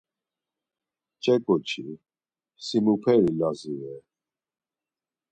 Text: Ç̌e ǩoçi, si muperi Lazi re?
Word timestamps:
Ç̌e 1.23 1.35
ǩoçi, 1.45 1.85
si 2.65 2.77
muperi 2.85 3.31
Lazi 3.39 3.73
re? 3.81 3.95